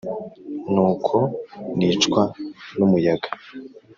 [0.73, 1.17] nuko
[1.77, 2.21] nicwa
[2.77, 3.29] n’umuyaga